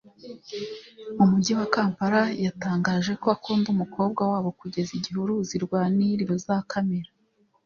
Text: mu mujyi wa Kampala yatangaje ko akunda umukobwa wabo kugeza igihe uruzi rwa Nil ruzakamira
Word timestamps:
mu 1.17 1.25
mujyi 1.31 1.51
wa 1.59 1.67
Kampala 1.75 2.21
yatangaje 2.45 3.11
ko 3.21 3.27
akunda 3.35 3.67
umukobwa 3.71 4.21
wabo 4.31 4.49
kugeza 4.59 4.91
igihe 4.97 5.17
uruzi 5.21 5.55
rwa 5.65 5.81
Nil 5.95 6.19
ruzakamira 6.29 7.11